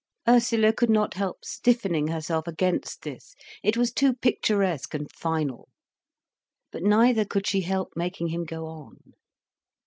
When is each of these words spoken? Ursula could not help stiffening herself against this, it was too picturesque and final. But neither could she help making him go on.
Ursula 0.27 0.73
could 0.73 0.89
not 0.89 1.13
help 1.13 1.45
stiffening 1.45 2.07
herself 2.07 2.47
against 2.47 3.03
this, 3.03 3.35
it 3.63 3.77
was 3.77 3.93
too 3.93 4.13
picturesque 4.15 4.95
and 4.95 5.07
final. 5.11 5.69
But 6.71 6.81
neither 6.81 7.23
could 7.23 7.45
she 7.45 7.61
help 7.61 7.89
making 7.95 8.29
him 8.29 8.43
go 8.43 8.65
on. 8.65 9.13